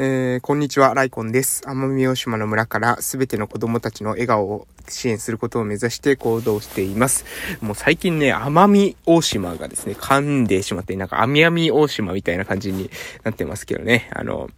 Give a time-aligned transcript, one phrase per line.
[0.00, 1.64] えー、こんにちは、ライコンです。
[1.66, 7.24] 奄美大島の村からすべての子供たちの笑顔を支援することを目指して行動しています。
[7.60, 12.90] もう最近ね、奄美大島がですね、噛んでしまって、なんか、あみあみ大島みたいな感じに
[13.24, 14.08] なってますけどね。
[14.14, 14.50] あの、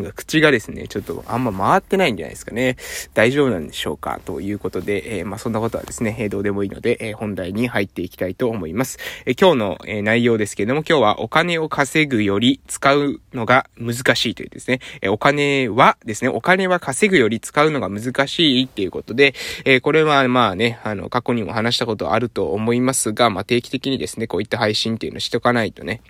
[0.00, 2.76] なんか口がですね、ちょっとあんま回ってないんじゃないですかね。
[3.14, 8.98] 大丈夫なんでしょうかということで、えー、まあそんなことはですね、え、どうでもいいので、え、本題に入っていきたいと思います。
[9.26, 19.34] え今日の、え内容ですけれども、今日はお金を稼ぐより使うのが難しいというですね、えお金はですね、お金は稼ぐより使うのが難しいっていうことで、
[19.64, 26.00] えこれはまあね、あの、過去にも話したことあると思いますが、まあ定期的にですね、こういった配信っていうのをしとかないとね、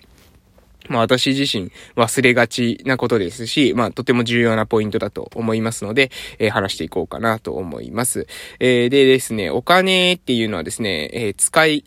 [0.89, 8.27] まあ私自身忘れがちなことですし、まあとても重要なポイントだと思いますので、えー、話していこうかなと思います。
[8.59, 11.85] えー、でですね、お金っていうのはですね、えー、使い、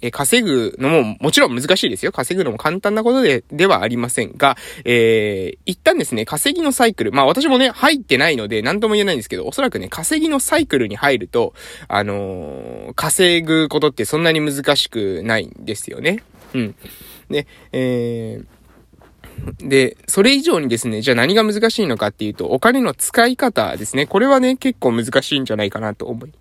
[0.00, 2.12] え稼ぐのももちろん難しいですよ。
[2.12, 7.12] 稼ぐのも簡単なことで、ではありませんが、えー、一旦ですね、稼ぎのサイクル。
[7.12, 11.54] まあ私もね、入ってないので何とも言えないんですけど、おそらくね、稼ぎのサイクルに入ると、
[11.88, 16.22] あのー、稼ぐことってそんなに難しくないんですよね。
[16.54, 16.74] うん。
[17.32, 24.06] ね、えー、で、それ以上にですね、じゃあ何が難しいのかっていうと、お金の使い方ですね。
[24.06, 26.32] これはね、結構難しいんじゃないかなと思い。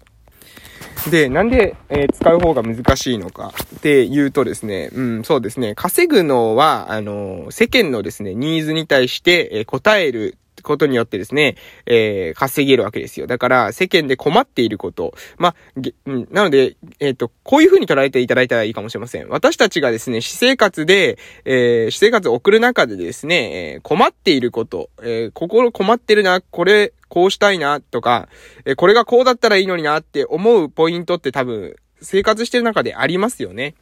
[1.09, 13.27] で、なんで、えー、使う方が難しいのかっていうとですね、うん、そうですね、稼ぐのは、あの、世間のですね、ニーズに対して、えー、答えることによってですね、えー、稼げるわけですよ。
[13.27, 15.13] だから、世間で困っていること。
[15.37, 15.55] まあ、
[16.05, 19.29] なので、えっ、ー、と、こういう風に捉えていただいたらいいかもしれません。
[19.29, 28.29] 私たちがですね、私生活で、えー、私生活を送る中でですね、えー、困っていること、えー、心困ってるな、これ、こうしたいな、とか、
[28.65, 33.75] えー、これがこうだったらいいのになって思うポイントって多分、生活してる中でありますよね。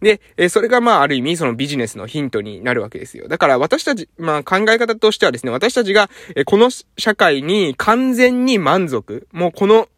[0.00, 3.28] で、えそれがまあある意味そのビジネスのヒントになるわけですよ。
[3.28, 9.88] だから私たち、まあ考え方としてはですね、私たちが、えこの社会に完全に満足、もうこの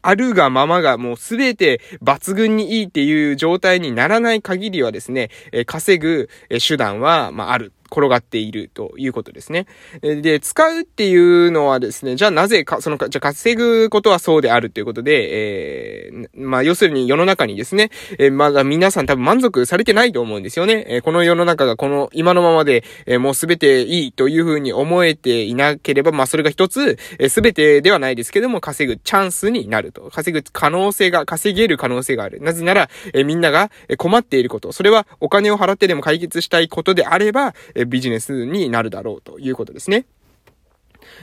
[0.00, 6.28] あるがままがもうすべて抜群にいいっていう状態にならない限りはですね、え稼ぐ
[6.66, 9.66] 手段は、まあ、ある転がっているということですね。
[10.02, 20.84] で、使うっていうのはですね、じゃあなぜか、その、じゃあ稼ぐことはそうであるということで、えー、まあ、要するに世の中にですね、えー、まだ皆さん多分満足されてないと思うんですよね。
[20.88, 30.10] えー、この世の中がこの今のままで、えー、もうすべていいというふうに思えていなければ、まあ、それが一つ、えー、すべてではないですけども、稼ぐチャンスになると。
[30.10, 32.40] 稼ぐ可能性が、稼げる可能性がある。
[32.40, 34.72] なぜなら、えー、みんなが困っていること。
[34.72, 37.54] それはお金を払ってでも解決したいことであれば、
[37.84, 40.06] ビジネスになるだろうということですね。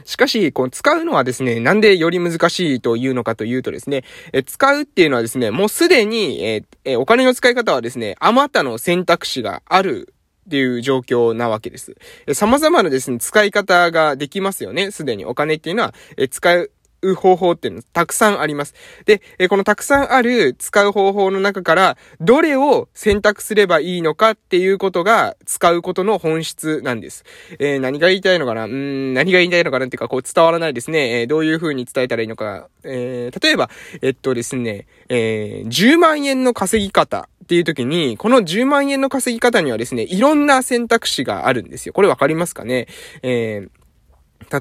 [0.04, 10.14] しかし、この使うのはですね、なんでより難しいというのかというとですね、え使うっていうのはですね、もうすでに、ええお金の使い方はですね、あまたの選択肢がある
[10.48, 11.96] っていう状況なわけです。
[12.34, 14.92] 様々なですね、使い方ができますよね。
[14.92, 18.73] すでにお金っていうのは、え使う、う方法っていうのたくさんあります。
[19.06, 27.23] で、えこのたくさんある使う方法の中から、どれを選択すればいいのかっていうことが使うことの本質なんです。
[27.59, 28.66] えー、何が言いたいのかな？
[28.66, 31.22] うん、何が言いたいのかなっていうか、こう伝わらないですね。
[31.22, 32.69] えー、どういう風に伝えたらいいのか。
[32.83, 33.69] えー、例えば、
[34.01, 37.29] えっとですね、えー、10万円の稼ぎ方。
[37.45, 41.94] っていう時に、この10万円の稼ぎ方にはですね、いろんな選択肢があるんですよ。
[41.94, 42.88] これわかりますかね？
[43.22, 43.84] えー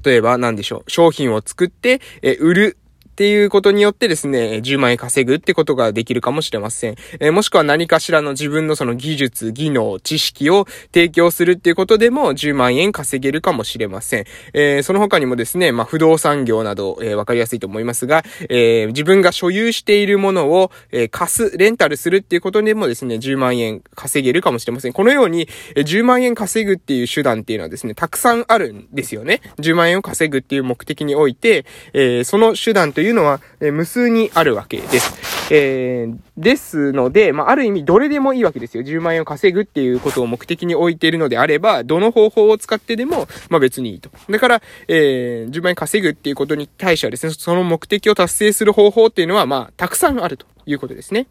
[0.04, 0.90] 例えば何でしょう？
[0.90, 2.76] 商品を作って、え売る
[3.14, 6.96] っていうことによってですね、10万円稼ぐってことができるかもしれません。
[7.20, 14.24] えー、もしくは何かしらの自分のその技術、技能、知識を提供するっていうことでも10万円稼げるかもしれません。
[14.52, 24.92] えー、その他にもですね、まあ、不動産業など、えー、わかりやすいと思いますが、え自分が所有しているものを、え貸す、レンタルするっていうことでもですね、10万円稼げるかもしれません。
[24.92, 29.40] このように、え10万円稼ぐっていう手段っていうのはですね、たくさんあるんですよね。
[29.60, 35.34] 10万円を稼ぐっていう目的において、えその手段といういうのは、え無数にあるわけです。
[35.50, 38.82] えー、ですので、まあ、ある意味どれでもいいわけですよ。
[38.82, 44.10] 10万円を稼ぐっていうことを目的に置いているのであれば、どの方法を使ってでも、まあ、別にいいと。
[44.30, 51.26] だから、えー、10万円稼ぐっていうことに対してはですね、その目的を達成する方法っていうのは、まあ、たくさんあるということですね。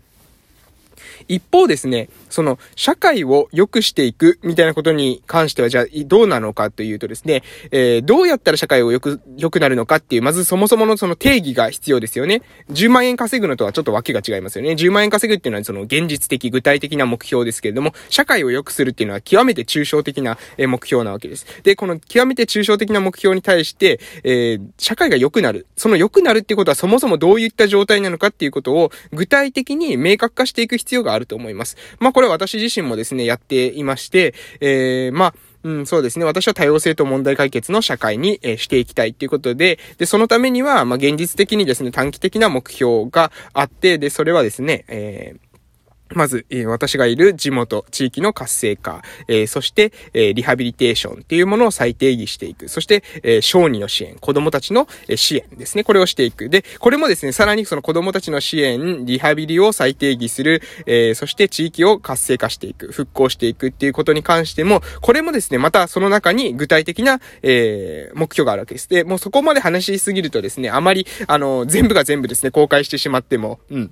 [1.28, 12.42] 一方ですね、その、社会を良くしていくみたいなことに関しては、じゃあ、どうなのかというとですね、えー、どうやったら社会を良く、良くなるのかっていう、まずそもそものその定義が必要ですよね。
[12.72, 14.72] 10万円稼ぐのとはちょっとわけが違いますよね。
[14.72, 21.46] 10万円稼ぐっていうのはその現実的、具体的な目標ですけれども、社会を良くするっていうのは極めて抽象的な目標なわけです。
[21.64, 25.68] で、この極めて抽象的な目標に対して、えー、社会が良くなる。
[25.76, 31.78] その良くなるっていうことはそもそもどういった状態なのかっていうことを具体的に明確化していく必要があると思います。
[32.00, 36.26] まあこれ私自身もですね、やっていまして、えー、まあ、うん、そうですね。
[36.26, 45.53] 私は多様性と問題解決の社会に、えー、していきたいっていうことで、で、そのためには、まあ、現実的にですね、短期的な目標があって、で、それはですね、えー
[46.16, 52.68] まず、えー、私がいる地元、地域の活性化、えー、そして、えー、リハビリテーションっていうものを再定義していく。
[52.68, 55.84] そして、え小児の支援、子供たちの支援ですね。
[55.84, 56.50] これをしていく。
[56.50, 68.90] で、これもですね、さらにその子供たちの支援、リハビリを再定義する、えそして地域を活性化していく、復興していくっていうことに関しても、これもですね、またその中に具体的な、え目標があるわけです。
[68.90, 73.92] で、もうそこまで話しすぎるとですね、あまり、あの、全部が全部ですね、公開してしまっても、うん。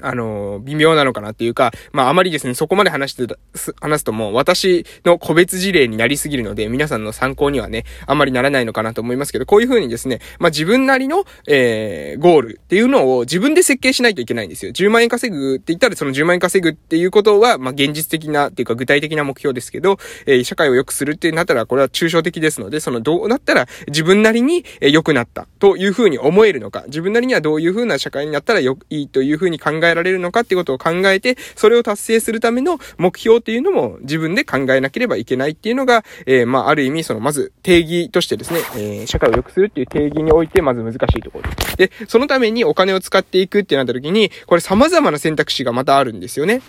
[0.00, 3.36] あの、微妙なのかなっていうか、まあ、あまりですね、そこまで話してた、
[3.80, 14.72] 話すともう私の個別事例になりすぎるので、皆さんの参考にはね、あんまりならないのかなと思いますけど、こういう風にですね、まあ、自分なりの、えー、ゴールっていうのを自分で設計しないといけないんですよ。
[14.72, 41.76] 10万円稼ぐって言ったら、その10万円稼ぐっていうことは、まあ、現実的なっていうか具体的な目標ですけど、えー、社会を良くするってなったら、これは抽象的ですので、そのどうなったら自分なりに良くなったという風に思えるのか、自分なりにはどういう風な社会になったらよ、いいという風に考ええられるのかっていうことを考えて、それを達成するための目標っていうのも自分で考えなければいけないっていうのが、えー、まあ、ある意味、その、まず定義としてですね、えー、社会を良くするっていう定義において、まず難しいところです。
[41.76, 46.62] で、そのためにお金を使っていくってなった時に、これ様々な選択肢がまたあるんですよね。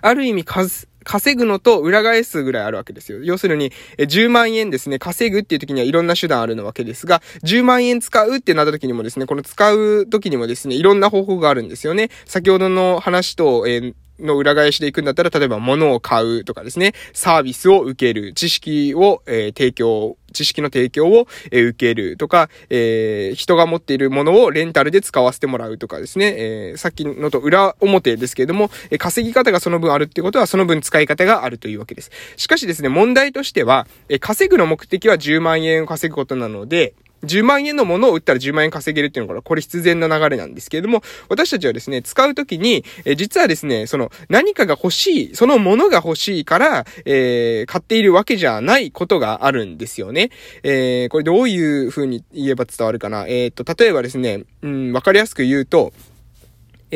[0.00, 3.22] ある意味、数、稼ぐのと裏返すぐらいあるわけですよ。
[3.22, 12.10] 要するに、10万円ですね、稼ぐっていう時にはいろんな手段あるのわけですが、10万円使うってなった時にもですね、この使う時にもですね、いろんな方法があるんですよね。
[12.26, 32.10] 先ほどの話と、えーの裏返しで行くんだったら、例えば物を買うとかですね、サービスを受ける、知識を、えー、提供、知識の提供を、えー、受けるとか、えー、人が持っているものをレンタルで使わせてもらうとかですね、えー、さっきのと裏表ですけれども、え稼ぎ方がその分あるってことは、その分使い方があるというわけです。
[32.36, 50.30] しかしですね、問題としては、え稼ぐの目的は10万円を稼ぐことなので、10万円のものを売ったら10万円稼げるっていうのが、これ必然な流れなんですけれども、私たちはですね、使うときに、え実はですね、その何かが欲しい、そのものが欲しいから、えー、買っているわけじゃないことがあるんですよね。
[50.62, 53.26] えー、これどういう風に言えば伝わるかな？
[53.28, 55.92] えっ、と、例えばですね、うん、わかりやすく言うと、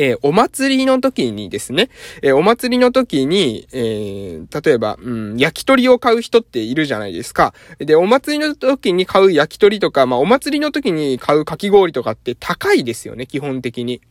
[0.01, 1.89] えー、お祭りの時にですね、
[2.23, 7.53] えー、お祭りの時に、えー、例えば、うん、焼き鳥を買う人っているじゃないですか。
[7.77, 14.01] で、お祭りの時に買う焼き鳥とか、まあ、お祭りの時に買うかき氷とかって高いですよね、基本的に。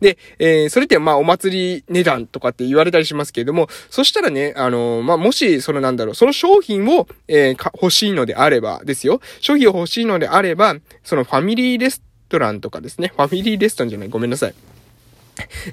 [0.00, 9.20] で、えー、それってまあお祭り値段とかって言われたりしますけれども、そしたらね、あのー、まあもし、そのなんだろう、その商品を、えー、欲しいのであればですよ。
[9.40, 13.12] 商品を欲しいのであれば、そのファミリーレストランとかですね。
[13.14, 14.75] ファミリーレストランじゃない、ごめんなさい。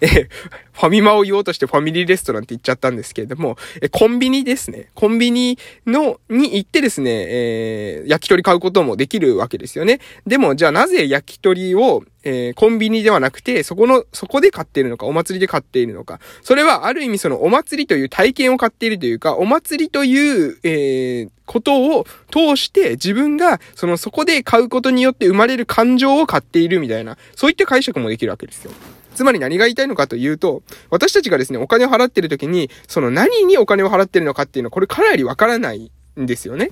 [0.02, 0.28] え
[0.74, 4.90] ファミマを言おうとしてファミリーレストランって言っちゃったんですけれども、えコンビニですね。
[4.96, 10.00] コンビニの、に行ってですね、えー、焼き鳥買うこともできるわけですよね。
[10.26, 16.20] でも、じゃあなぜ焼き鳥を、え、コンビニではなくて、そこの、そこで買っているのか、お祭りで買っているのか。
[16.42, 28.72] それはある意味そのお祭りという体験を買っているというか、お祭りという、え、ことを通して自分が、そのそこで買うことによって生まれる感情を買っているみたいな、そういった解釈もできるわけですよ。
[29.16, 36.72] つまり何が言いたいのかというと、私たちがですね、お金を払ってる時に、その何にお金を払ってるのかっていうのは、これかなりわからないんですよね。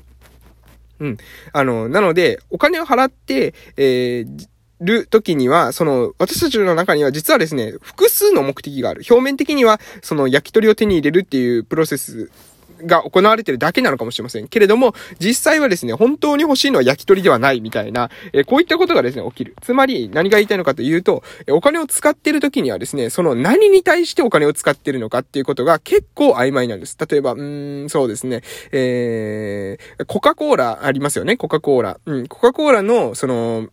[1.00, 1.18] うん。
[1.54, 4.48] あの、なので、お金を払って、えー、
[4.82, 9.04] る時には、その、私たちの中には実はですね、複数の目的がある。
[9.10, 12.32] 表面的には、その焼き鳥を手に入れるっていうプロセス
[12.86, 14.48] が行われてるだけなのかもしれません。
[14.48, 19.56] けれども、実際はですね、本当に欲しいのは焼き鳥ではないみたいな、えこういったことがですね、起きる。
[19.62, 26.98] つまり、何が言いたいのかというと、お金を使ってる時にはですね、その何に対してお金を使ってるのかっていうことが結構曖昧なんです。
[27.10, 32.00] 例えば、うーん、そうですね、えー、コカ・コーラありますよね、コカ・コーラ。
[32.06, 33.68] うん、コカ・コーラの、その、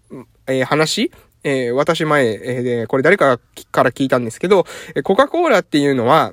[0.46, 1.10] えー、話？
[1.44, 3.38] えー、私前、えー、これ誰か
[3.70, 4.66] から聞いたんですけど、
[5.04, 6.32] コカ・コーラっていうのは、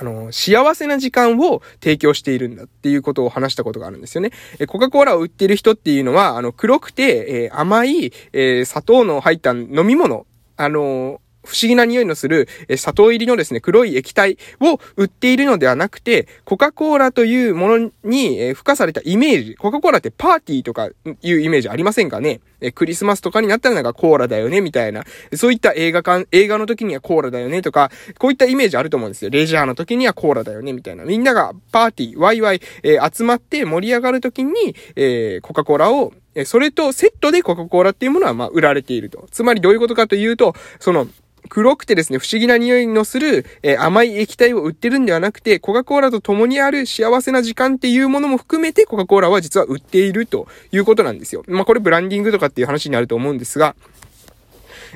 [0.00, 4.30] あの、幸せな時間を提供しているんだっていうことを話したことがあるんですよね。
[4.58, 10.26] え、コカ・コーラを売ってる人っていうのは、あの、黒くて、えー、甘い、えー、砂糖の入った飲み物、
[10.56, 19.54] あの不思議な匂いのする、え砂糖入りのですね、黒い液体を売っているのではなくて、コカ・コーラというものに、え付加されたイメージ。
[19.56, 20.90] コカ・コーラってパーティーとか
[21.22, 22.40] いうイメージありませんかね？
[22.60, 25.04] えクリスマスとかになったらなんかコーラだよね、みたいな。
[25.34, 29.30] そういった映画館、映画の時にはコーラだよね、とか、こういったイメージあると思うんですよ。
[29.30, 31.04] レジャーの時にはコーラだよね、みたいな。
[31.04, 39.26] みんながパーティー、ワイワイ、えー、集まって盛り上がる時に、えー、コカ・コーラを、えそれとセットでコカ・コーラっていうものは、まあ、売られていると。
[39.30, 41.08] つまりどういうことかというと、その、
[41.48, 51.44] 黒くてですね、不思議な匂いのする、えー、甘い液体を売ってるんではなくて、コカ・コーラと共にある幸せな時間っていうものも含めて、コカ・コーラは実は売っているということなんですよ。
[51.48, 53.74] まあ、これブランディングとかっていう話になると思うんですが、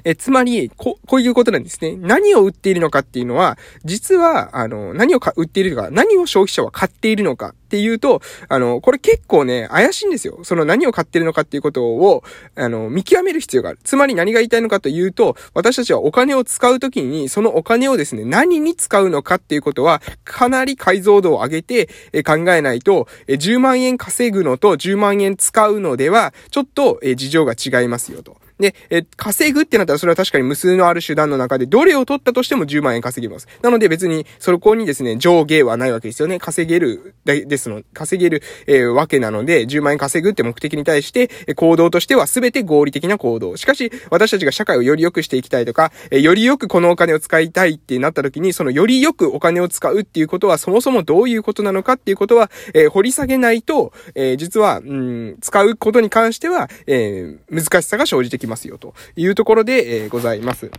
[0.04, 1.96] え、つまり、こ、こういうことなんですね。
[1.96, 10.40] 何を売っているのかっていうのは、実は、あの、何をか売っているのか、何を消費者は買っているのかっていうと、あの、これ結構ね、怪しいんですよ。
[10.42, 12.22] その何を買ってるのかっていうことを、
[12.54, 13.78] あの、見極める必要がある。
[13.82, 28.36] つまり何が言いたいのかというと、私たちはお金を使うときに、そのお金をですね、何に使うのかっていうことは、かなり解像度を上げて、え考えないと、え10万円稼ぐのと10万円使うのでは、ちょっと、え事情が違いますよと。
[28.62, 33.48] で、え、稼ぐってなったらそれは確かに無数のある手段の中でどれを取ったとしても10万円稼げます。
[33.60, 36.38] なので別にそこにですね、上下はないわけですよね。
[36.38, 43.56] 稼げる、ですの、稼げる、えー、わけなので、10万円稼ぐって目的に対して、え行動としては全て合理的な行動。
[43.56, 60.70] しかし、私たちが社会をより良くしていきたいとか、えよりよくこのお金を使いたいってなった時に、そのよりよくお金を使うっていうことはそもそもどういうことなのかっていうことは、えー、掘り下げないと、えー、実は、うん、使うことに関しては、え難しさが生じてきますよというところで、えございます。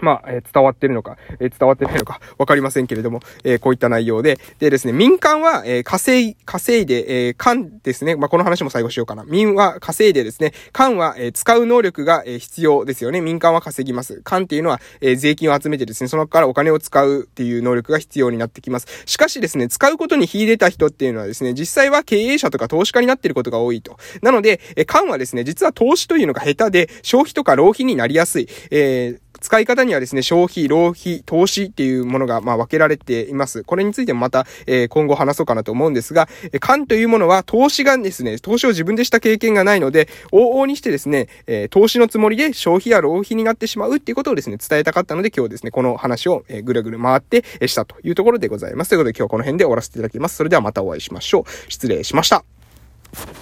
[0.00, 9.24] まあ、えー、伝わってるのか、えー、伝わってないのか、わかりませんけれども、えー、こういった内容で、でですね、民間は、え稼い、稼いで、え官ですね、まあ、この話も最後しようかな。
[9.24, 13.20] 民は稼いでですね、官は、え使う能力が、え必要ですよね。
[13.20, 14.20] 民間は稼ぎます。
[14.22, 18.86] 官っていうのは、え税金を集めてですね、そのからお金を使うっていう能力が必要になってきます。
[19.06, 23.96] しかしですね、使うことに秀でた人っていうのはですね、実際は経営者とか投資家になっていることが多いと。
[24.22, 28.48] なので、え官はですね、実は投資というのが下手で、消費とか浪費になりやすい。
[28.70, 33.64] えー使い方にはですね、消費、浪費、投資っていうものが、まあ、分けられています。
[33.64, 48.88] これについてもまた、えー、今後話そうかなと思うんですが、え勘というものは投資がですね、投資を自分でした経験がないので、往々にしてですね、えー、投資のつもりで消費や浪費になってしまうっていうことをですね、伝えたかったので、今日ですね、この話を、えー、ぐるぐる回って、えしたというところでございます。
[48.90, 50.36] ということで今日はこの辺で終わらせていただきます。
[50.36, 51.72] それではまたお会いしましょう。
[51.72, 52.44] 失礼しました。